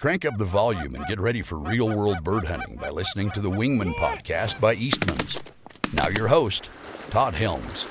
[0.00, 3.40] Crank up the volume and get ready for real world bird hunting by listening to
[3.40, 5.38] the Wingman podcast by Eastman's.
[5.92, 6.70] Now, your host,
[7.10, 7.86] Todd Helms.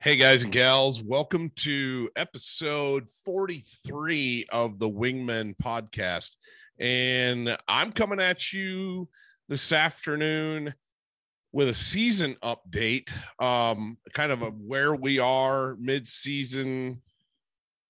[0.00, 6.36] Hey, guys and gals, welcome to episode 43 of the Wingman podcast.
[6.78, 9.08] And I'm coming at you
[9.48, 10.74] this afternoon
[11.50, 13.10] with a season update,
[13.42, 17.00] um, kind of a where we are mid season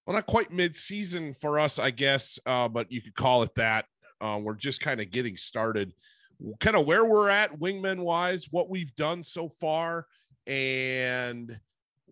[0.06, 3.86] well, not quite mid-season for us, I guess, uh, but you could call it that.
[4.20, 5.92] Uh, we're just kind of getting started,
[6.60, 10.06] kind of where we're at wingman wise, what we've done so far,
[10.46, 11.58] and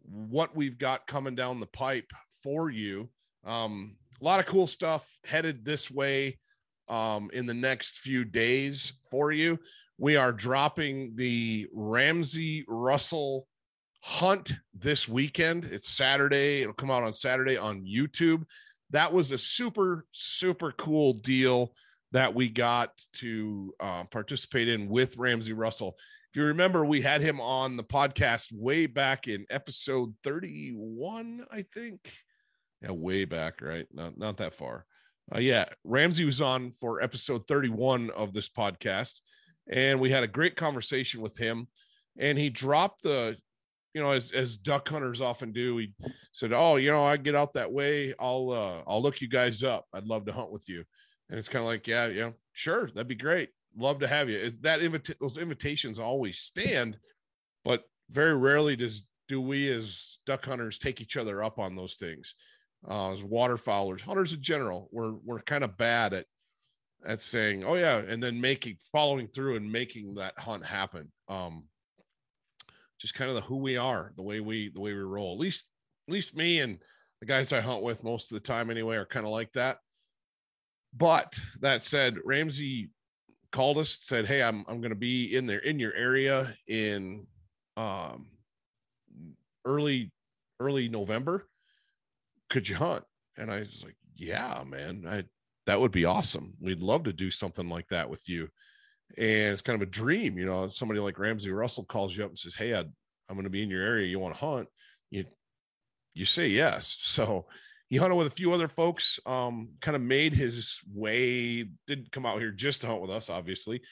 [0.02, 3.08] what we've got coming down the pipe for you.
[3.44, 6.38] Um, a lot of cool stuff headed this way
[6.88, 9.58] um, in the next few days for you.
[9.98, 13.46] We are dropping the Ramsey Russell
[14.06, 15.64] hunt this weekend.
[15.64, 16.60] It's Saturday.
[16.60, 18.44] It'll come out on Saturday on YouTube.
[18.90, 21.72] That was a super, super cool deal
[22.12, 25.96] that we got to uh, participate in with Ramsey Russell.
[26.30, 31.64] If you remember, we had him on the podcast way back in episode 31, I
[31.72, 32.12] think.
[32.82, 33.86] Yeah, way back, right?
[33.90, 34.84] Not not that far.
[35.34, 39.20] Uh, yeah, Ramsey was on for episode 31 of this podcast,
[39.72, 41.68] and we had a great conversation with him.
[42.18, 43.38] And he dropped the
[43.94, 45.92] you know, as as duck hunters often do, he
[46.32, 48.12] said, "Oh, you know, I get out that way.
[48.18, 49.86] I'll uh, I'll look you guys up.
[49.94, 50.84] I'd love to hunt with you."
[51.30, 53.50] And it's kind of like, yeah, yeah, sure, that'd be great.
[53.76, 54.52] Love to have you.
[54.60, 56.98] That invita- those invitations always stand,
[57.64, 61.94] but very rarely does do we as duck hunters take each other up on those
[61.96, 62.34] things.
[62.86, 66.26] Uh, as waterfowlers, hunters in general, we're we're kind of bad at
[67.06, 71.10] at saying, "Oh yeah," and then making following through and making that hunt happen.
[71.28, 71.64] Um,
[72.98, 75.34] just kind of the who we are, the way we the way we roll.
[75.34, 75.66] At least
[76.08, 76.78] at least me and
[77.20, 79.78] the guys I hunt with most of the time anyway are kind of like that.
[80.96, 82.90] But that said, Ramsey
[83.50, 87.26] called us, said, Hey, I'm I'm gonna be in there in your area in
[87.76, 88.26] um
[89.64, 90.12] early
[90.60, 91.48] early November.
[92.50, 93.04] Could you hunt?
[93.36, 95.24] And I was like, Yeah, man, I
[95.66, 96.54] that would be awesome.
[96.60, 98.48] We'd love to do something like that with you
[99.16, 102.30] and it's kind of a dream you know somebody like ramsey russell calls you up
[102.30, 102.82] and says hey i
[103.30, 104.06] am going to be in your area.
[104.06, 104.68] You want to hunt?
[105.10, 105.24] You
[106.14, 106.98] you say yes.
[107.14, 107.46] So
[107.88, 112.26] he hunted with a few other folks um, kind of made his way didn't come
[112.26, 113.82] out here just to hunt with us obviously.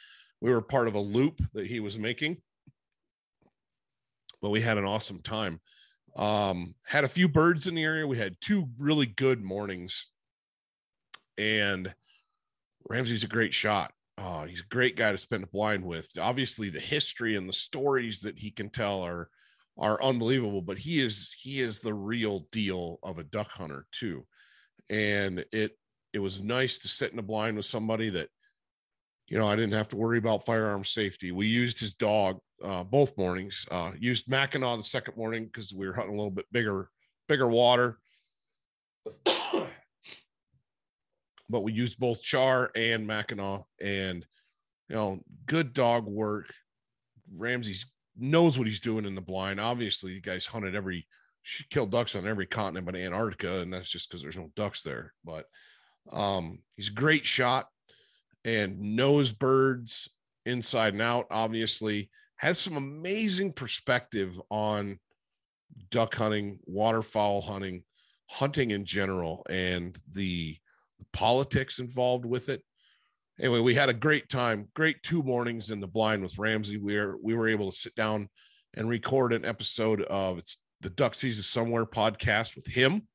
[0.40, 2.38] We were part of a loop that he was making.
[4.40, 5.60] But we had an awesome time.
[6.16, 8.06] Um, had a few birds in the area.
[8.08, 10.08] We had two really good mornings.
[11.38, 11.94] And
[12.88, 16.08] ramsey's a great shot oh, he's a great guy to spend a blind with.
[16.18, 19.28] Obviously, the history and the stories that he can tell are
[19.78, 20.62] are unbelievable.
[20.62, 24.26] But he is he is the real deal of a duck hunter too,
[24.90, 25.72] and it
[26.12, 28.28] it was nice to sit in a blind with somebody that
[29.28, 31.32] you know I didn't have to worry about firearm safety.
[31.32, 33.66] We used his dog uh, both mornings.
[33.70, 36.88] Uh, used Mackinaw the second morning because we were hunting a little bit bigger
[37.28, 37.98] bigger water.
[41.52, 44.26] But we used both Char and Mackinaw, and
[44.88, 46.52] you know, good dog work.
[47.32, 47.86] Ramsey's
[48.18, 49.60] knows what he's doing in the blind.
[49.60, 51.06] Obviously, you guys hunted every
[51.42, 54.82] she killed ducks on every continent but Antarctica, and that's just because there's no ducks
[54.82, 55.12] there.
[55.24, 55.46] But
[56.10, 57.68] um, he's a great shot
[58.44, 60.08] and knows birds
[60.46, 61.26] inside and out.
[61.30, 64.98] Obviously, has some amazing perspective on
[65.90, 67.82] duck hunting, waterfowl hunting,
[68.26, 70.56] hunting in general, and the
[71.12, 72.62] politics involved with it.
[73.40, 76.76] Anyway, we had a great time, great two mornings in the blind with Ramsey.
[76.76, 78.28] We were we were able to sit down
[78.74, 83.08] and record an episode of it's the Duck Season Somewhere podcast with him,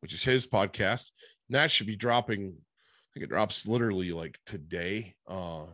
[0.00, 1.10] which is his podcast.
[1.48, 2.54] And that should be dropping.
[2.54, 5.14] I think it drops literally like today.
[5.26, 5.66] Uh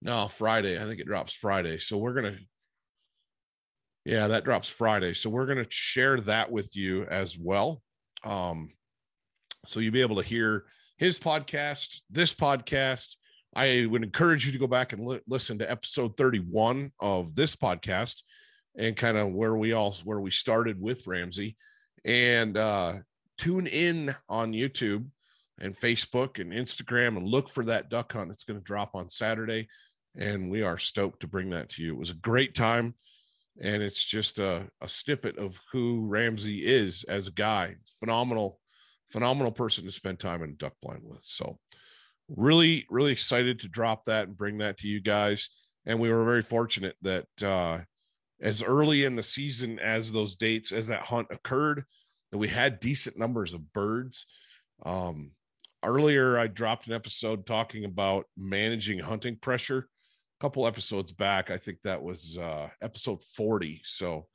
[0.00, 0.80] no, Friday.
[0.80, 1.78] I think it drops Friday.
[1.78, 2.38] So we're gonna
[4.04, 5.14] yeah, that drops Friday.
[5.14, 7.82] So we're gonna share that with you as well.
[8.24, 8.70] Um,
[9.66, 10.64] so you'll be able to hear
[10.96, 13.16] his podcast, this podcast.
[13.54, 17.56] I would encourage you to go back and li- listen to episode 31 of this
[17.56, 18.22] podcast
[18.76, 21.56] and kind of where we all where we started with Ramsey
[22.04, 22.94] and uh
[23.38, 25.06] tune in on YouTube
[25.60, 28.30] and Facebook and Instagram and look for that duck hunt.
[28.30, 29.68] It's going to drop on Saturday
[30.16, 31.94] and we are stoked to bring that to you.
[31.94, 32.94] It was a great time
[33.60, 37.76] and it's just a, a snippet of who Ramsey is as a guy.
[37.98, 38.60] Phenomenal
[39.10, 41.22] phenomenal person to spend time in duck blind with.
[41.22, 41.58] So
[42.28, 45.48] really, really excited to drop that and bring that to you guys.
[45.86, 47.80] And we were very fortunate that uh,
[48.40, 51.84] as early in the season as those dates, as that hunt occurred,
[52.30, 54.26] that we had decent numbers of birds.
[54.84, 55.32] Um,
[55.82, 59.88] earlier, I dropped an episode talking about managing hunting pressure.
[60.38, 63.80] A couple episodes back, I think that was uh, episode 40.
[63.84, 64.26] So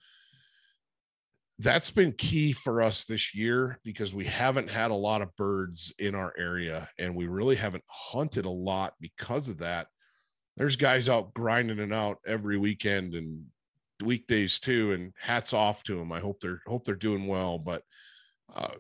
[1.63, 5.93] that's been key for us this year because we haven't had a lot of birds
[5.97, 9.87] in our area and we really haven't hunted a lot because of that.
[10.57, 13.45] There's guys out grinding it out every weekend and
[14.03, 16.11] weekdays too and hats off to them.
[16.11, 17.83] I hope they're hope they're doing well, but
[18.53, 18.75] uh,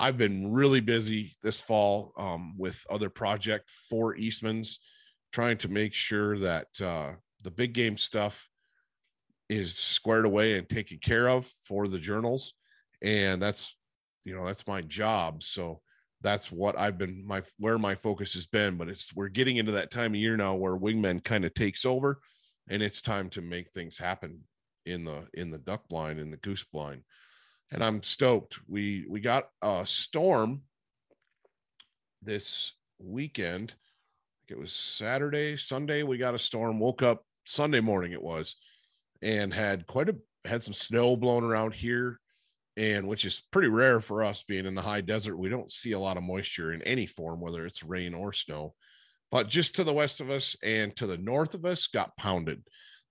[0.00, 4.80] I've been really busy this fall um, with other project for Eastman's
[5.32, 7.12] trying to make sure that uh,
[7.42, 8.48] the big game stuff
[9.56, 12.54] is squared away and taken care of for the journals.
[13.02, 13.76] And that's
[14.24, 15.42] you know that's my job.
[15.42, 15.80] So
[16.24, 19.72] that's what i've been my where my focus has been but it's we're getting into
[19.72, 22.20] that time of year now where wingman kind of takes over
[22.68, 24.38] and it's time to make things happen
[24.86, 27.02] in the in the duck blind in the goose blind.
[27.70, 28.58] And i'm stoked.
[28.68, 30.62] We we got a storm
[32.20, 33.74] this weekend.
[34.48, 36.78] It was saturday sunday we got a storm.
[36.78, 38.56] Woke up sunday morning it was
[39.22, 42.18] and had quite a had some snow blown around here
[42.76, 45.36] and which is pretty rare for us being in the high desert.
[45.36, 48.74] We don't see a lot of moisture in any form whether it's rain or snow
[49.30, 52.62] but just to the west of us and to the north of us got pounded.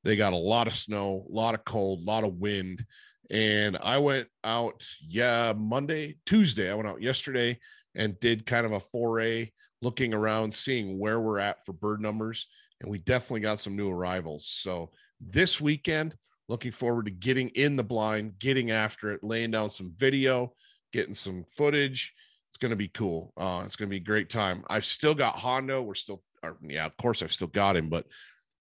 [0.03, 2.85] They got a lot of snow a lot of cold a lot of wind
[3.29, 7.57] and i went out yeah monday tuesday i went out yesterday
[7.95, 9.49] and did kind of a foray
[9.81, 12.47] looking around seeing where we're at for bird numbers
[12.81, 14.47] and we definitely got some new arrivals.
[14.47, 14.91] So
[15.21, 16.15] this weekend.
[16.49, 20.53] Looking forward to getting in the blind, getting after it, laying down some video,
[20.91, 22.13] getting some footage.
[22.49, 23.31] It's going to be cool.
[23.37, 24.65] Uh, it's going to be a great time.
[24.69, 25.81] I've still got Hondo.
[25.81, 28.05] We're still, or, yeah, of course, I've still got him, but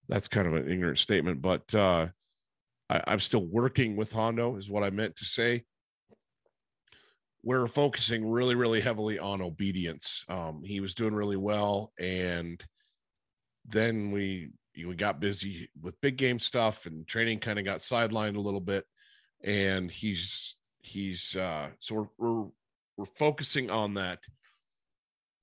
[0.09, 1.43] that's kind of an ignorant statement.
[1.43, 2.09] But uh,
[2.89, 5.65] I, I'm still working with Hondo, is what I meant to say
[7.43, 10.25] we're focusing really, really heavily on obedience.
[10.29, 12.62] Um, he was doing really well, and
[13.67, 14.51] then we
[14.85, 18.61] we got busy with big game stuff and training kind of got sidelined a little
[18.61, 18.85] bit.
[19.43, 22.49] And he's he's uh so we're we're
[22.97, 24.19] we're focusing on that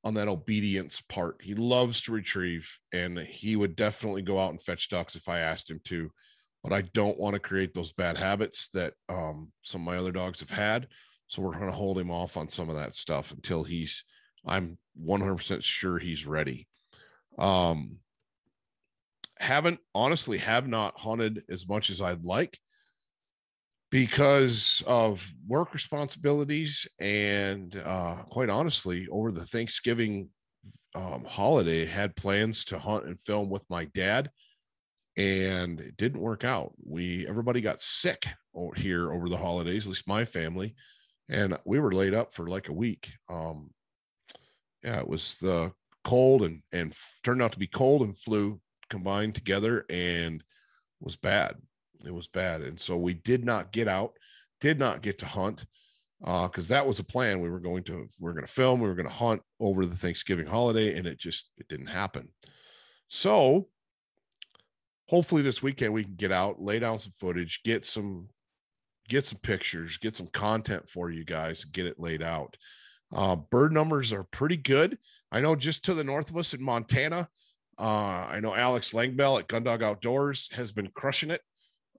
[0.03, 1.41] on that obedience part.
[1.41, 5.39] He loves to retrieve and he would definitely go out and fetch ducks if i
[5.39, 6.11] asked him to.
[6.63, 10.11] But i don't want to create those bad habits that um some of my other
[10.11, 10.87] dogs have had.
[11.27, 14.03] So we're going to hold him off on some of that stuff until he's
[14.45, 16.67] i'm 100% sure he's ready.
[17.37, 17.99] Um
[19.39, 22.57] haven't honestly have not hunted as much as I'd like
[23.89, 30.29] because of work responsibilities and uh, quite honestly over the Thanksgiving
[30.95, 34.29] um, holiday had plans to hunt and film with my dad
[35.17, 36.73] and it didn't work out.
[36.85, 38.27] We everybody got sick
[38.75, 40.75] here over the holidays, at least my family,
[41.27, 43.11] and we were laid up for like a week.
[43.29, 43.71] Um,
[44.83, 45.71] yeah, it was the
[46.03, 46.93] cold and and
[47.23, 50.43] turned out to be cold and flu combined together and
[50.99, 51.55] was bad.
[52.05, 52.61] It was bad.
[52.61, 54.13] And so we did not get out,
[54.61, 55.65] did not get to hunt
[56.19, 57.41] because uh, that was a plan.
[57.41, 59.85] We were going to we are going to film, we were going to hunt over
[59.85, 62.29] the Thanksgiving holiday, and it just it didn't happen.
[63.07, 63.67] So
[65.07, 68.29] hopefully this weekend we can get out, lay down some footage, get some
[69.07, 72.57] get some pictures, get some content for you guys, get it laid out.
[73.13, 74.97] Uh, bird numbers are pretty good.
[75.31, 77.29] I know just to the north of us in Montana,
[77.79, 81.41] uh, I know Alex Langbell at Gundog Outdoors has been crushing it.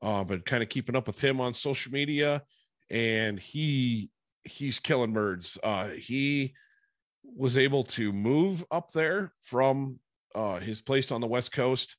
[0.02, 2.42] Uh, been kind of keeping up with him on social media,
[2.90, 4.10] and he
[4.44, 5.58] he's killing birds.
[5.62, 6.54] Uh, he
[7.24, 9.98] was able to move up there from
[10.34, 11.96] uh, his place on the west coast.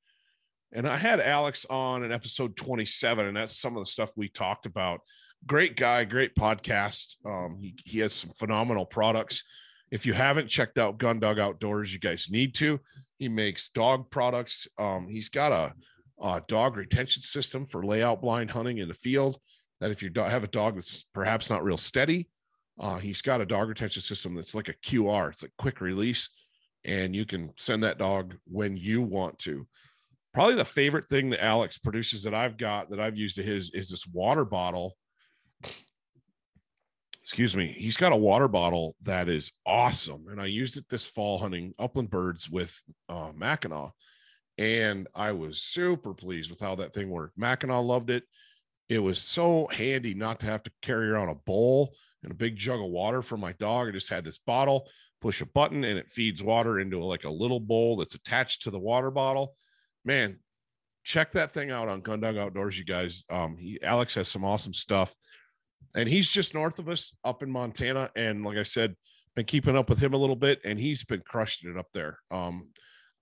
[0.72, 4.30] And I had Alex on in episode 27, and that's some of the stuff we
[4.30, 5.02] talked about.
[5.48, 7.16] Great guy, great podcast.
[7.26, 9.44] Um, he, he has some phenomenal products.
[9.92, 12.80] If you haven't checked out Gundog Outdoors, you guys need to.
[13.18, 14.68] He makes dog products.
[14.78, 15.74] Um, he's got a,
[16.22, 19.40] a, dog retention system for layout blind hunting in the field.
[19.82, 22.30] That if you have a dog that's perhaps not real steady,
[22.80, 25.32] uh, he's got a dog retention system that's like a QR.
[25.32, 26.30] It's like quick release,
[26.86, 29.68] and you can send that dog when you want to.
[30.34, 33.72] Probably the favorite thing that Alex produces that I've got that I've used to his
[33.72, 34.96] is this water bottle
[37.30, 40.26] excuse me, he's got a water bottle that is awesome.
[40.32, 42.76] And I used it this fall hunting upland birds with
[43.08, 43.92] uh, Mackinaw.
[44.58, 47.38] And I was super pleased with how that thing worked.
[47.38, 48.24] Mackinaw loved it.
[48.90, 51.94] It was so handy not to have to carry around a bowl
[52.24, 53.88] and a big jug of water for my dog.
[53.88, 54.90] I just had this bottle,
[55.22, 58.72] push a button, and it feeds water into like a little bowl that's attached to
[58.72, 59.54] the water bottle.
[60.04, 60.40] Man,
[61.04, 63.24] check that thing out on Gundog Outdoors, you guys.
[63.30, 65.14] Um, he Alex has some awesome stuff
[65.96, 68.10] and he's just north of us up in Montana.
[68.16, 68.96] And like I said,
[69.36, 72.20] been keeping up with him a little bit, and he's been crushing it up there.
[72.32, 72.70] Um,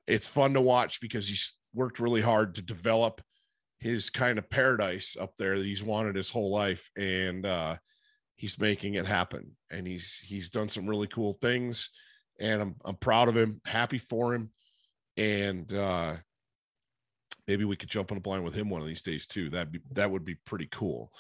[0.07, 3.21] it's fun to watch because he's worked really hard to develop
[3.79, 7.75] his kind of paradise up there that he's wanted his whole life, and uh,
[8.35, 9.55] he's making it happen.
[9.69, 11.89] And he's he's done some really cool things,
[12.39, 14.51] and I'm I'm proud of him, happy for him,
[15.17, 16.15] and uh,
[17.47, 19.49] maybe we could jump on a blind with him one of these days too.
[19.49, 21.11] That'd be that would be pretty cool.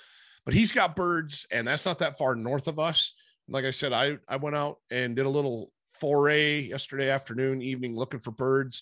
[0.47, 3.11] But he's got birds, and that's not that far north of us.
[3.49, 7.97] Like I said, I I went out and did a little foray yesterday afternoon, evening,
[7.97, 8.81] looking for birds,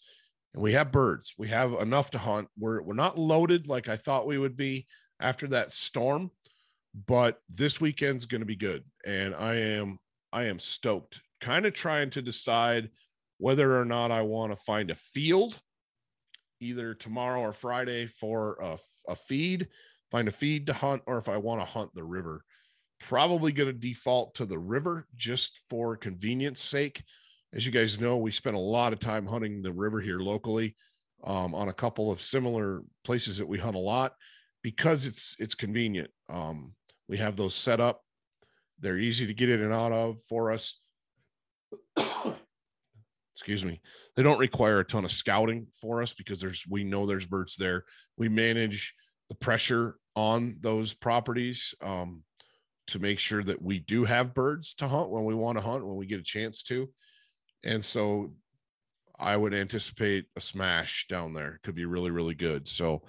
[0.54, 1.34] and we have birds.
[1.40, 2.50] We have enough to hunt.
[2.56, 4.86] We're we're not loaded like I thought we would be
[5.20, 6.30] after that storm,
[7.08, 9.98] but this weekend's going to be good, and I am
[10.32, 11.20] I am stoked.
[11.42, 12.92] Kind of trying to decide
[13.40, 15.60] whether or not I want to find a field
[16.60, 18.78] either tomorrow or Friday for a,
[19.12, 19.68] a feed,
[20.16, 22.46] find a feed to hunt, or if I want to hunt the river.
[23.02, 27.04] Probably going to default to the river just for convenience sake.
[27.54, 30.78] As you guys know, we spent a lot of time hunting the river here locally
[31.26, 34.14] um, on a couple of similar places that we hunt a lot
[34.64, 36.10] because it's it's convenient.
[36.30, 36.72] Um,
[37.10, 38.02] we have those set up;
[38.80, 40.80] they're easy to get in and out of for us.
[43.34, 43.82] Excuse me.
[44.16, 47.58] They don't require a ton of scouting for us because there's we know there's birds
[47.58, 47.84] there.
[48.18, 48.94] We manage
[49.30, 51.74] the pressure on those properties.
[51.82, 52.24] Um,
[52.88, 55.86] to make sure that we do have birds to hunt when we want to hunt
[55.86, 56.90] when we get a chance to.
[57.64, 58.34] And so
[59.20, 61.60] I would anticipate a smash down there.
[61.64, 62.68] Could be really, really good.
[62.68, 63.04] So,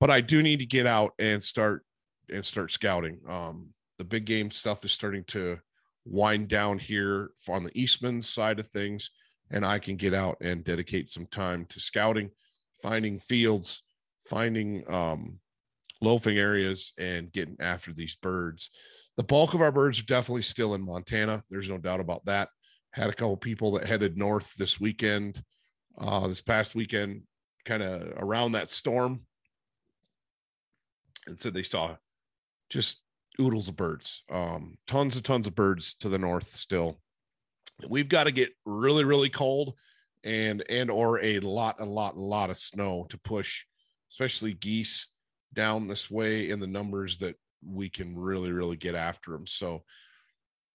[0.00, 1.84] but I do need to get out and start
[2.32, 3.20] and start scouting.
[3.28, 5.58] Um, the big game stuff is starting to
[6.04, 9.10] wind down here on the Eastman side of things,
[9.50, 12.30] and I can get out and dedicate some time to scouting,
[12.82, 13.82] finding fields,
[14.28, 15.38] finding um,
[16.00, 18.70] loafing areas, and getting after these birds
[19.18, 21.42] the bulk of our birds are definitely still in Montana.
[21.50, 22.50] There's no doubt about that.
[22.92, 25.42] Had a couple people that headed north this weekend,
[26.00, 27.22] uh, this past weekend,
[27.64, 29.22] kind of around that storm,
[31.26, 31.96] and said they saw
[32.70, 33.02] just
[33.40, 37.00] oodles of birds, um, tons and tons of birds to the north still.
[37.88, 39.74] We've got to get really, really cold
[40.22, 43.64] and and or a lot, a lot, a lot of snow to push,
[44.10, 45.08] especially geese
[45.52, 47.36] down this way in the numbers that
[47.66, 49.46] we can really, really get after them.
[49.46, 49.82] So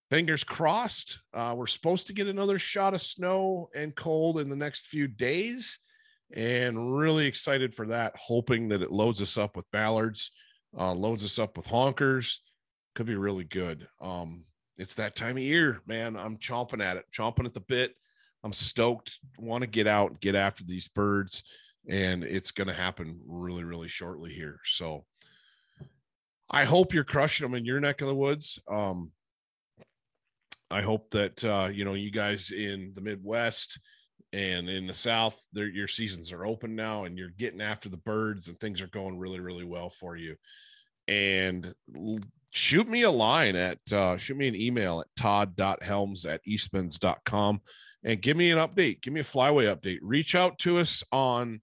[0.10, 1.22] fingers crossed.
[1.34, 5.08] Uh, we're supposed to get another shot of snow and cold in the next few
[5.08, 5.80] days.
[6.36, 10.32] And really excited for that, hoping that it loads us up with mallards,
[10.78, 12.38] uh, loads us up with honkers.
[12.96, 13.88] Could be really good.
[14.02, 14.46] Um,
[14.78, 16.16] it's that time of year, man.
[16.16, 17.94] I'm chomping at it, chomping at the bit.
[18.44, 21.44] I'm stoked, want to get out, and get after these birds,
[21.88, 24.60] and it's going to happen really, really shortly here.
[24.66, 25.06] So,
[26.50, 28.60] I hope you're crushing them in your neck of the woods.
[28.70, 29.12] Um,
[30.70, 33.80] I hope that uh, you know you guys in the Midwest
[34.34, 38.48] and in the South, your seasons are open now, and you're getting after the birds,
[38.48, 40.36] and things are going really, really well for you.
[41.08, 41.74] And
[42.50, 47.62] shoot me a line at uh, shoot me an email at todd.helms at eastmans.com
[48.04, 49.02] and give me an update.
[49.02, 50.00] Give me a flyway update.
[50.02, 51.62] Reach out to us on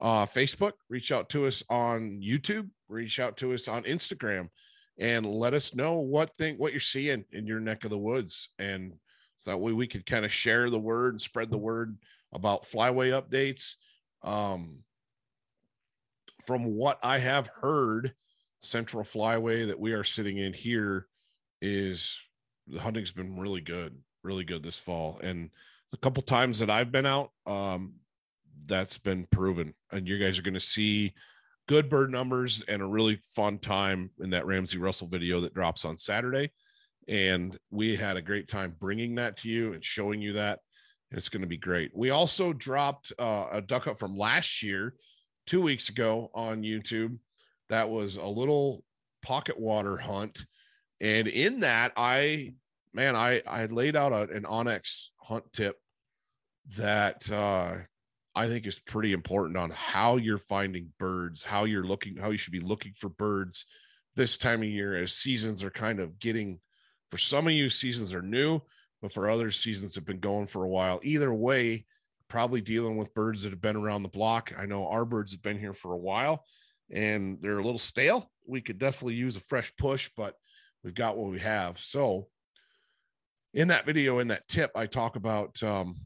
[0.00, 4.48] uh, Facebook, reach out to us on YouTube, reach out to us on Instagram,
[4.98, 8.50] and let us know what thing what you're seeing in your neck of the woods.
[8.58, 8.94] And
[9.38, 11.96] so that way we could kind of share the word and spread the word
[12.32, 13.76] about flyway updates.
[14.22, 14.78] Um,
[16.46, 18.14] from what I have heard,
[18.60, 21.06] Central Flyway that we are sitting in here
[21.60, 22.20] is
[22.66, 25.20] the hunting's been really good, really good this fall.
[25.22, 25.50] And
[25.92, 27.94] a couple times that I've been out, um,
[28.66, 29.74] that's been proven.
[29.92, 31.14] And you guys are going to see
[31.68, 35.84] good bird numbers and a really fun time in that Ramsey Russell video that drops
[35.84, 36.50] on Saturday.
[37.08, 40.60] And we had a great time bringing that to you and showing you that.
[41.10, 41.90] It's going to be great.
[41.94, 44.94] We also dropped uh, a duck up from last year,
[45.46, 47.18] two weeks ago on YouTube.
[47.70, 48.84] That was a little
[49.22, 50.44] pocket water hunt.
[51.00, 52.52] And in that, I,
[52.92, 55.76] man, I, I laid out a, an onX hunt tip
[56.76, 57.76] that uh,
[58.38, 62.38] I think is pretty important on how you're finding birds, how you're looking, how you
[62.38, 63.64] should be looking for birds
[64.14, 66.60] this time of year as seasons are kind of getting
[67.10, 68.60] for some of you seasons are new,
[69.02, 71.00] but for others seasons have been going for a while.
[71.02, 71.84] Either way,
[72.28, 74.52] probably dealing with birds that have been around the block.
[74.56, 76.44] I know our birds have been here for a while
[76.92, 78.30] and they're a little stale.
[78.46, 80.36] We could definitely use a fresh push, but
[80.84, 81.80] we've got what we have.
[81.80, 82.28] So
[83.52, 85.96] in that video, in that tip, I talk about um,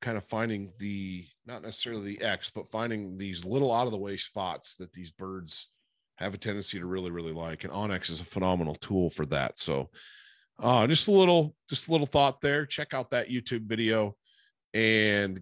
[0.00, 3.98] kind of finding the not necessarily the X, but finding these little out of the
[3.98, 5.70] way spots that these birds
[6.18, 7.64] have a tendency to really, really like.
[7.64, 9.58] And onX is a phenomenal tool for that.
[9.58, 9.90] So
[10.58, 12.66] uh just a little, just a little thought there.
[12.66, 14.16] Check out that YouTube video.
[14.74, 15.40] And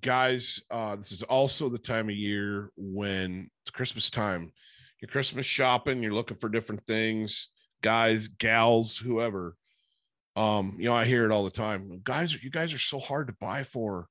[0.00, 4.52] guys, uh, this is also the time of year when it's Christmas time.
[5.00, 7.48] You're Christmas shopping, you're looking for different things,
[7.82, 9.56] guys, gals, whoever.
[10.36, 12.00] Um, you know, I hear it all the time.
[12.04, 14.06] Guys, you guys are so hard to buy for.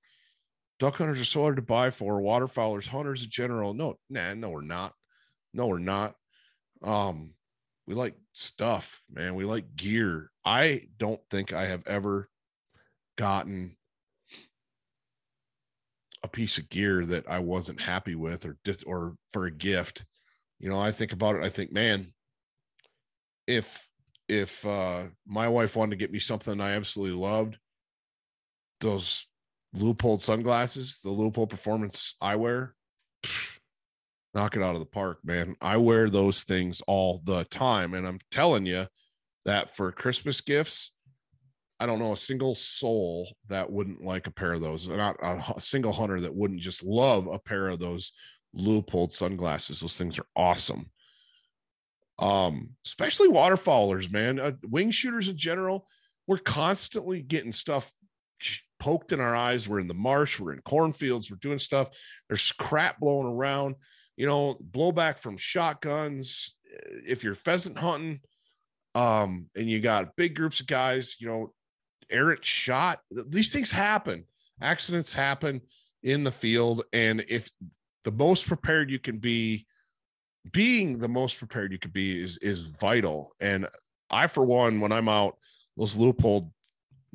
[0.79, 2.21] Duck hunters are so hard to buy for.
[2.21, 3.73] Waterfowlers, hunters in general.
[3.73, 4.93] No, nah, no, we're not.
[5.53, 6.15] No, we're not.
[6.83, 7.33] Um,
[7.87, 9.35] we like stuff, man.
[9.35, 10.29] We like gear.
[10.45, 12.29] I don't think I have ever
[13.17, 13.77] gotten
[16.23, 20.05] a piece of gear that I wasn't happy with or dis- or for a gift.
[20.59, 21.43] You know, I think about it.
[21.43, 22.13] I think, man,
[23.47, 23.87] if
[24.27, 27.57] if uh my wife wanted to get me something I absolutely loved,
[28.79, 29.25] those
[29.75, 32.71] Leupold sunglasses, the Leupold performance eyewear,
[34.33, 35.55] knock it out of the park, man.
[35.61, 37.93] I wear those things all the time.
[37.93, 38.87] And I'm telling you
[39.45, 40.91] that for Christmas gifts,
[41.79, 44.87] I don't know a single soul that wouldn't like a pair of those.
[44.89, 48.11] Not a, single hunter that wouldn't just love a pair of those
[48.55, 49.79] Leupold sunglasses.
[49.79, 50.91] Those things are awesome.
[52.19, 54.39] Um, especially waterfowlers, man.
[54.39, 55.87] Uh, wing shooters in general,
[56.25, 57.91] we're constantly getting stuff
[58.79, 59.67] poked in our eyes.
[59.67, 61.89] We're in the marsh, we're in cornfields, we're doing stuff.
[62.27, 63.75] There's crap blowing around.
[64.15, 66.55] You know, blowback from shotguns.
[67.05, 68.21] If you're pheasant hunting,
[68.95, 71.53] um, and you got big groups of guys, you know,
[72.09, 72.99] errant shot.
[73.11, 74.25] These things happen.
[74.59, 75.61] Accidents happen
[76.01, 76.83] in the field.
[76.91, 77.51] And if
[78.05, 79.67] the most prepared you can be,
[80.51, 83.31] being the most prepared you could be is is vital.
[83.39, 83.67] And
[84.09, 85.37] I, for one, when I'm out,
[85.75, 86.51] those Leupold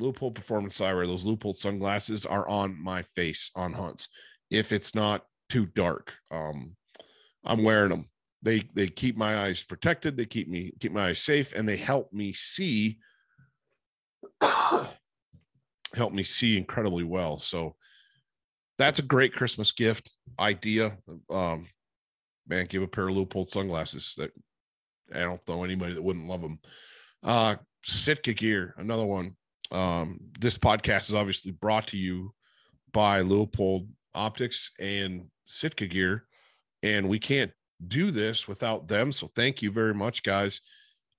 [0.01, 4.09] Leupold performance eyewear, those Leupold sunglasses are on my face on hunts.
[4.51, 6.77] If it's not too dark, um,
[7.45, 8.09] I'm wearing them.
[8.43, 10.17] They they keep my eyes protected.
[10.17, 12.99] They keep me keep my eyes safe, and they help me see
[14.43, 17.39] help me see incredibly well.
[17.39, 17.77] So
[18.79, 20.99] that's a great Christmas gift idea.
[21.31, 21.69] Um,
[22.47, 24.31] man, give a pair of Leupold sunglasses that
[25.15, 26.59] I don't know anybody that wouldn't love them.
[27.23, 29.37] Uh, Sitka gear, another one.
[29.71, 32.35] Um, this podcast is obviously brought to you
[32.93, 36.27] by Leupold Optics and Sitka gear,
[36.83, 37.53] and we can't
[37.87, 39.13] do this without them.
[39.13, 40.61] So thank you very much, guys.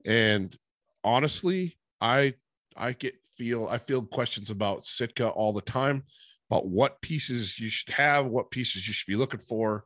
[0.05, 0.55] And
[1.03, 2.35] honestly, I
[2.75, 6.03] I get feel I feel questions about Sitka all the time
[6.49, 9.85] about what pieces you should have, what pieces you should be looking for.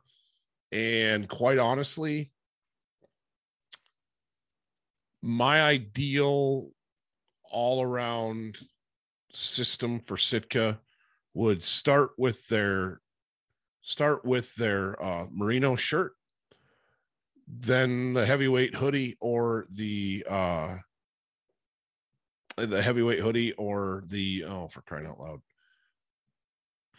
[0.70, 2.30] And quite honestly,
[5.22, 6.70] my ideal
[7.50, 8.58] all around
[9.32, 10.80] system for Sitka
[11.34, 13.00] would start with their
[13.80, 16.12] start with their uh, merino shirt,
[17.46, 20.76] then the heavyweight hoodie or the uh,
[22.56, 25.40] the heavyweight hoodie or the oh for crying out loud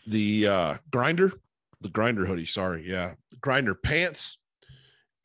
[0.07, 1.33] the uh grinder
[1.81, 3.13] the grinder hoodie sorry yeah.
[3.41, 4.37] Grinder pants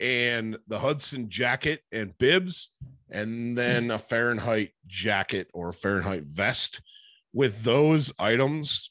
[0.00, 2.70] and the hudson jacket and bibs
[3.10, 6.80] and then a fahrenheit jacket or fahrenheit vest.
[7.32, 8.90] With those items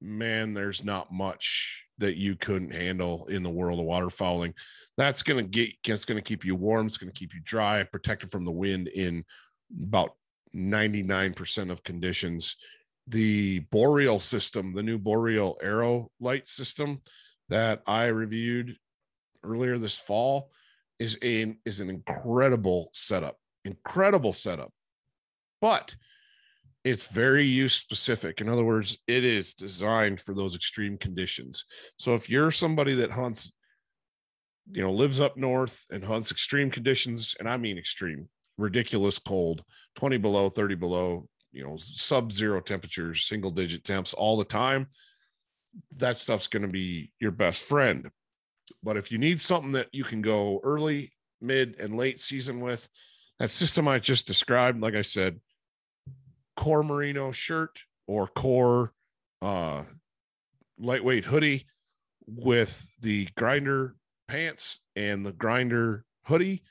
[0.00, 4.54] man there's not much that you couldn't handle in the world of waterfowling.
[4.96, 8.44] That's to get it's to keep you warm it's to keep you dry protected from
[8.44, 9.24] the wind in
[9.84, 10.10] about
[10.54, 12.56] 99% of conditions.
[13.06, 17.00] The Boreal system, the new Boreal Aero light system
[17.48, 18.76] that I reviewed
[19.42, 20.50] earlier this fall
[20.98, 23.36] is a is an incredible setup.
[23.64, 24.72] Incredible setup.
[25.60, 25.96] But
[26.84, 28.40] it's very use specific.
[28.40, 31.64] In other words, it is designed for those extreme conditions.
[31.96, 33.52] So if you're somebody that hunts
[34.70, 39.64] you know lives up north and hunts extreme conditions and I mean extreme ridiculous cold
[39.96, 44.88] 20 below 30 below you know sub zero temperatures single digit temps all the time
[45.96, 48.10] that stuff's going to be your best friend.
[48.82, 52.88] But if you need something that you can go early mid and late season with
[53.40, 55.40] that system i just described like i said
[56.56, 58.92] core merino shirt or core
[59.40, 59.82] uh
[60.78, 61.66] lightweight hoodie
[62.28, 63.96] with the grinder
[64.28, 66.62] pants and the grinder hoodie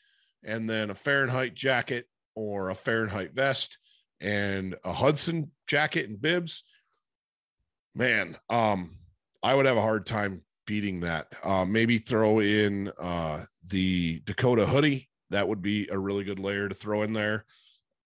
[0.43, 3.77] and then a Fahrenheit jacket or a Fahrenheit vest
[4.21, 6.63] and a Hudson jacket and bibs,
[7.95, 8.97] man, um,
[9.43, 11.33] I would have a hard time beating that.
[11.43, 15.09] Uh, maybe throw in uh, the Dakota hoodie.
[15.31, 17.45] That would be a really good layer to throw in there.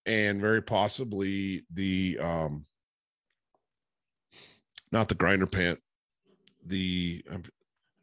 [0.05, 2.65] And very possibly the, um,
[4.91, 5.79] not the grinder pant,
[6.65, 7.43] the, I'm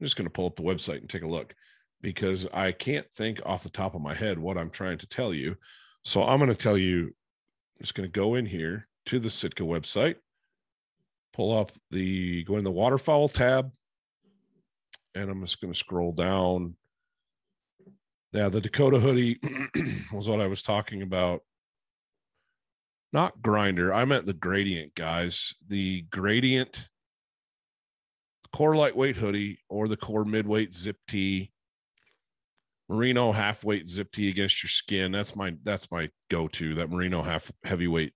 [0.00, 1.54] just going to pull up the website and take a look
[2.02, 5.32] because I can't think off the top of my head what I'm trying to tell
[5.32, 5.56] you.
[6.04, 7.14] So I'm going to tell you,
[7.82, 10.16] just going to go in here to the Sitka website,
[11.32, 13.70] pull up the, go in the waterfowl tab,
[15.14, 16.76] and I'm just going to scroll down.
[18.32, 19.38] Yeah, the Dakota hoodie
[20.12, 21.42] was what I was talking about.
[23.12, 23.92] Not grinder.
[23.92, 25.54] I meant the gradient, guys.
[25.68, 26.88] The gradient
[28.52, 31.51] core lightweight hoodie or the core midweight zip tee
[32.92, 36.74] merino half weight zip tee against your skin that's my that's my go-to.
[36.74, 38.12] That merino half heavyweight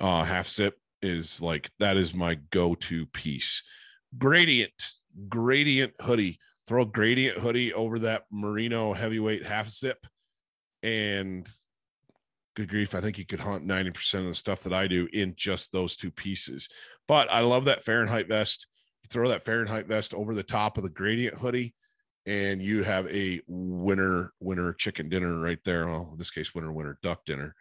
[0.00, 3.62] uh half zip is like that is my go-to piece.
[4.16, 4.72] Gradient
[5.28, 6.38] gradient hoodie.
[6.68, 10.06] Throw a gradient hoodie over that merino heavyweight half zip
[10.84, 11.48] and
[12.56, 15.34] good grief i think you could hunt 90% of the stuff that i do in
[15.36, 16.68] just those two pieces.
[17.08, 18.68] But i love that fahrenheit vest.
[19.02, 21.74] You throw that Fahrenheit vest over the top of the gradient hoodie,
[22.26, 25.88] and you have a winter winter chicken dinner right there.
[25.88, 27.54] Well, in this case, winter winter duck dinner.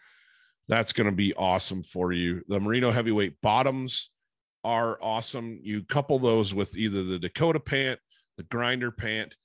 [0.68, 2.42] That's going to be awesome for you.
[2.48, 4.12] The merino heavyweight bottoms
[4.64, 5.60] are awesome.
[5.64, 8.00] You couple those with either the Dakota pant,
[8.38, 9.36] the grinder pant,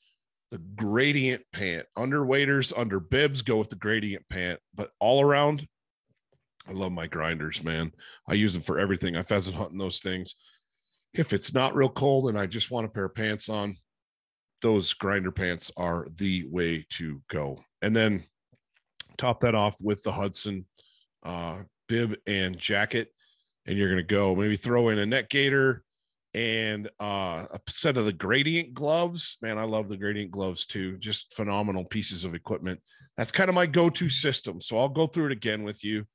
[0.50, 1.86] the gradient pant.
[1.96, 4.60] Under waders, under bibs, go with the gradient pant.
[4.74, 5.66] But all around,
[6.68, 7.92] I love my grinders, man.
[8.28, 9.16] I use them for everything.
[9.16, 10.34] I pheasant hunting those things
[11.14, 13.76] if it's not real cold and I just want a pair of pants on,
[14.62, 17.62] those grinder pants are the way to go.
[17.82, 18.24] And then
[19.18, 20.66] top that off with the Hudson
[21.22, 23.08] uh, bib and jacket.
[23.66, 25.84] And you're going to go maybe throw in a neck gaiter
[26.34, 29.36] and uh, a set of the gradient gloves.
[29.40, 30.98] Man, I love the gradient gloves too.
[30.98, 32.80] Just phenomenal pieces of equipment.
[33.16, 34.60] That's kind of my go to system.
[34.60, 36.06] So I'll go through it again with you.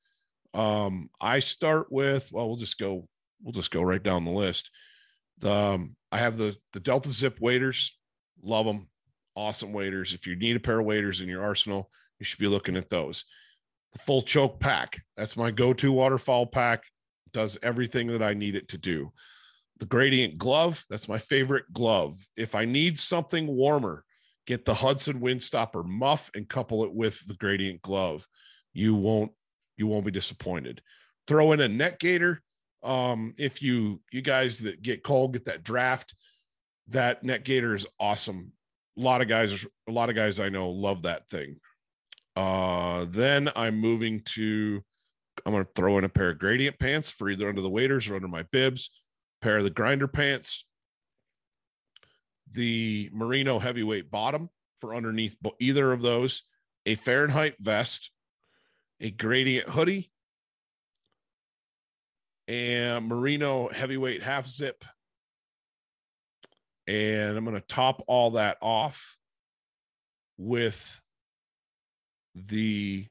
[0.54, 3.08] Um, I start with, well, we'll just go,
[3.42, 4.70] we'll just go right down the list.
[5.44, 7.98] Um, I have the the Delta Zip waders,
[8.42, 8.88] love them,
[9.36, 10.14] awesome waders.
[10.14, 12.90] If you need a pair of waders in your arsenal, you should be looking at
[12.90, 13.26] those.
[13.94, 16.84] The full choke pack, that's my go-to waterfowl pack.
[17.32, 19.12] Does everything that I need it to do.
[19.78, 22.18] The gradient glove, that's my favorite glove.
[22.36, 24.04] If I need something warmer,
[24.46, 28.28] get the Hudson Windstopper muff and couple it with the gradient glove.
[28.74, 29.32] You won't
[29.78, 30.82] you won't be disappointed.
[31.28, 32.42] Throw in a neck gaiter
[32.84, 36.14] um, if you you guys that get cold get that draft,
[36.92, 38.52] that neck gaiter is awesome.
[38.98, 41.58] A lot of guys, a lot of guys I know love that thing.
[42.36, 44.84] Uh, then I'm moving to.
[45.46, 48.10] I'm going to throw in a pair of gradient pants for either under the waders
[48.10, 48.90] or under my bibs.
[49.42, 50.66] Pair of the grinder pants.
[52.52, 54.50] The merino heavyweight bottom
[54.82, 56.44] for underneath either of those.
[56.86, 58.12] A Fahrenheit vest,
[59.00, 60.12] a gradient hoodie,
[62.48, 64.84] and merino heavyweight half zip.
[66.90, 69.20] And I'm going to top all that off
[70.40, 71.00] with
[72.34, 73.06] the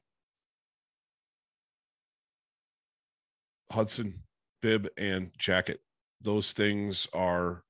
[3.71, 4.23] Hudson
[4.61, 5.79] bib and jacket.
[6.19, 7.63] Those things are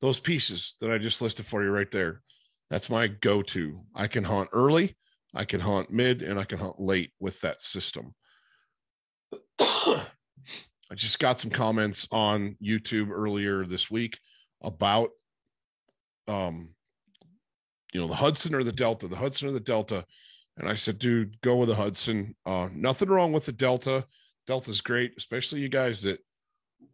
[0.00, 2.22] those pieces that I just listed for you right there.
[2.68, 3.82] That's my go to.
[3.94, 4.96] I can hunt early,
[5.32, 8.16] I can hunt mid, and I can hunt late with that system.
[9.60, 10.06] I
[10.96, 14.18] just got some comments on YouTube earlier this week
[14.60, 15.10] about
[16.32, 16.70] um
[17.92, 20.04] you know the Hudson or the Delta, the Hudson or the Delta.
[20.58, 22.34] And I said, dude, go with the Hudson.
[22.46, 24.06] Uh nothing wrong with the Delta.
[24.46, 26.18] Delta's great, especially you guys that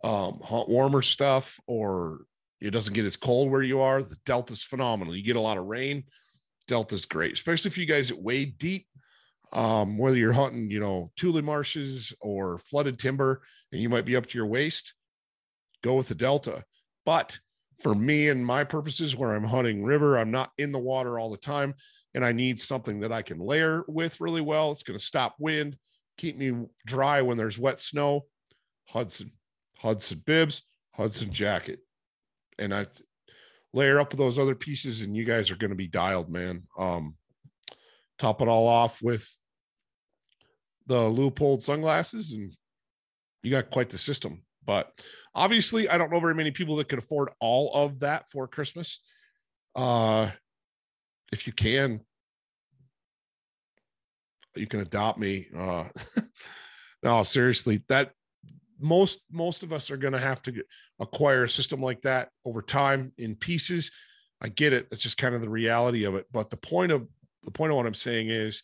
[0.05, 2.20] um hunt warmer stuff or
[2.61, 4.03] it doesn't get as cold where you are.
[4.03, 5.14] The Delta's phenomenal.
[5.14, 6.05] You get a lot of rain.
[6.66, 8.87] Delta's great, especially for you guys that wade deep
[9.53, 14.16] um, whether you're hunting, you know, tule marshes or flooded timber, and you might be
[14.16, 14.94] up to your waist,
[15.83, 16.64] go with the Delta.
[17.05, 17.38] But
[17.81, 21.31] for me and my purposes, where I'm hunting river, I'm not in the water all
[21.31, 21.75] the time,
[22.14, 24.73] and I need something that I can layer with really well.
[24.73, 25.77] It's going to stop wind,
[26.17, 28.27] keep me dry when there's wet snow.
[28.88, 29.33] Hudson,
[29.79, 30.62] Hudson bibs,
[30.93, 31.81] Hudson jacket,
[32.59, 32.87] and I
[33.73, 36.62] layer up with those other pieces, and you guys are going to be dialed, man.
[36.79, 37.17] Um,
[38.19, 39.29] top it all off with
[40.87, 42.53] the Leupold sunglasses, and
[43.43, 44.43] you got quite the system.
[44.68, 44.92] But
[45.35, 49.00] obviously, I don't know very many people that could afford all of that for Christmas.
[49.74, 50.28] Uh,
[51.33, 52.00] if you can,
[54.54, 55.46] you can adopt me.
[55.57, 55.85] Uh,
[57.02, 58.12] no, seriously, that
[58.78, 60.62] most most of us are going to have to
[61.00, 63.90] acquire a system like that over time in pieces.
[64.42, 64.90] I get it.
[64.90, 66.26] That's just kind of the reality of it.
[66.31, 67.09] But the point of
[67.42, 68.62] the point of what I'm saying is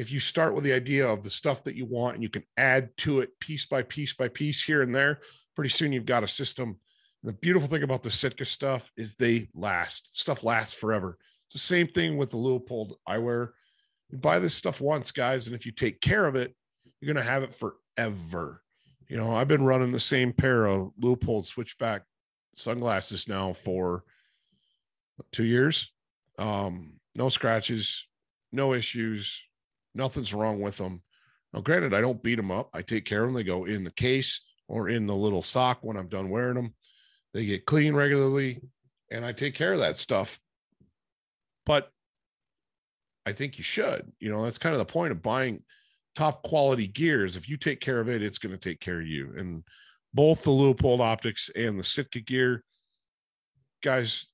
[0.00, 2.42] if you start with the idea of the stuff that you want and you can
[2.56, 5.20] add to it piece by piece by piece here and there,
[5.54, 6.68] pretty soon you've got a system.
[7.22, 10.18] And the beautiful thing about the Sitka stuff is they last.
[10.18, 11.18] Stuff lasts forever.
[11.44, 13.50] It's the same thing with the Leupold eyewear.
[14.08, 16.56] You buy this stuff once, guys, and if you take care of it,
[16.98, 18.62] you're going to have it forever.
[19.06, 22.04] You know, I've been running the same pair of Leupold switchback
[22.56, 24.04] sunglasses now for
[25.30, 25.92] two years.
[26.38, 28.06] Um, no scratches,
[28.50, 29.44] no issues,
[29.94, 31.02] nothing's wrong with them.
[31.52, 32.70] Now, granted, I don't beat them up.
[32.72, 33.34] I take care of them.
[33.34, 36.74] They go in the case or in the little sock when I'm done wearing them.
[37.34, 38.60] They get clean regularly,
[39.10, 40.38] and I take care of that stuff.
[41.66, 41.90] But
[43.26, 44.10] I think you should.
[44.18, 45.62] You know, that's kind of the point of buying
[46.16, 47.36] top quality gears.
[47.36, 49.32] If you take care of it, it's going to take care of you.
[49.36, 49.64] And
[50.12, 52.64] both the Leupold optics and the Sitka gear,
[53.82, 54.28] guys,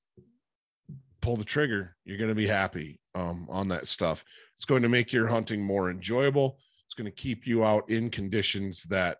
[1.27, 1.93] pull the trigger.
[2.05, 4.23] You're going to be happy um, on that stuff.
[4.55, 6.57] It's going to make your hunting more enjoyable.
[6.85, 9.17] It's going to keep you out in conditions that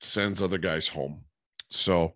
[0.00, 1.24] sends other guys home.
[1.70, 2.12] So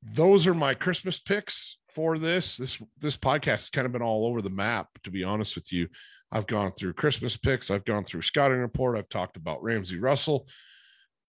[0.00, 2.56] those are my Christmas picks for this.
[2.56, 5.72] This this podcast has kind of been all over the map, to be honest with
[5.72, 5.88] you.
[6.30, 10.46] I've gone through Christmas picks, I've gone through scouting report, I've talked about Ramsey Russell,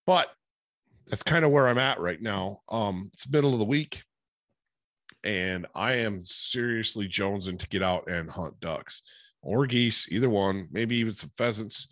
[0.06, 0.28] but
[1.08, 2.60] that's kind of where I'm at right now.
[2.68, 4.04] Um, it's middle of the week,
[5.24, 9.02] and I am seriously jonesing to get out and hunt ducks
[9.42, 11.88] or geese, either one, maybe even some pheasants.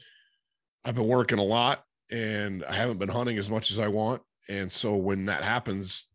[0.84, 4.22] I've been working a lot and I haven't been hunting as much as I want.
[4.48, 6.08] And so when that happens,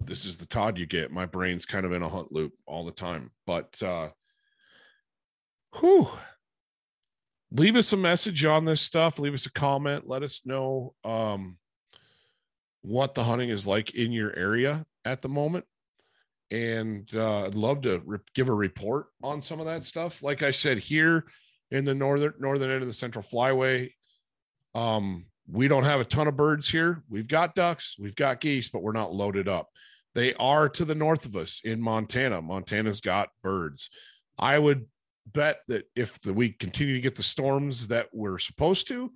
[0.00, 1.10] this is the Todd you get.
[1.10, 3.30] My brain's kind of in a hunt loop all the time.
[3.46, 4.10] But uh
[5.78, 6.08] whew,
[7.50, 9.18] leave us a message on this stuff.
[9.18, 10.08] Leave us a comment.
[10.08, 11.56] Let us know um
[12.82, 15.64] what the hunting is like in your area at the moment.
[16.52, 20.22] And uh, I'd love to re- give a report on some of that stuff.
[20.22, 21.24] Like I said, here
[21.70, 23.90] in the northern northern end of the Central Flyway,
[24.74, 27.02] um, we don't have a ton of birds here.
[27.08, 29.70] We've got ducks, we've got geese, but we're not loaded up.
[30.14, 32.42] They are to the north of us in Montana.
[32.42, 33.88] Montana's got birds.
[34.38, 34.86] I would
[35.26, 39.10] bet that if the, we continue to get the storms that we're supposed to,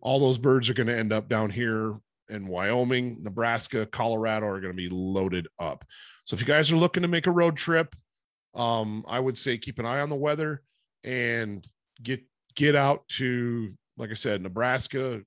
[0.00, 4.60] all those birds are going to end up down here in Wyoming, Nebraska, Colorado are
[4.60, 5.84] going to be loaded up.
[6.24, 7.94] So if you guys are looking to make a road trip,
[8.54, 10.62] um, I would say keep an eye on the weather
[11.04, 11.64] and
[12.02, 12.22] get
[12.54, 15.20] get out to like I said, Nebraska,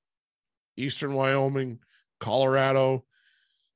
[0.75, 1.79] eastern Wyoming,
[2.19, 3.05] Colorado,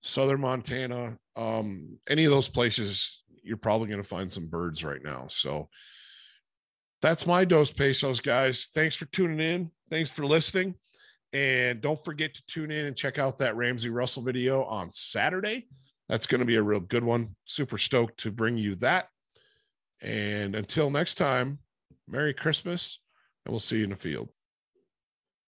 [0.01, 5.03] southern Montana, um, any of those places, you're probably going to find some birds right
[5.03, 5.27] now.
[5.29, 5.69] So
[7.01, 8.69] that's my dose Pesos, guys.
[8.73, 9.71] Thanks for tuning in.
[9.87, 10.73] Thanks for listening.
[11.33, 15.67] And don't forget to tune in and check out that Ramsey Russell video on Saturday.
[16.07, 17.35] That's going to be a real good one.
[17.45, 19.09] Super stoked to bring you that.
[20.01, 21.59] And until next time,
[22.07, 22.99] Merry Christmas,
[23.45, 24.29] and we'll see you in the field.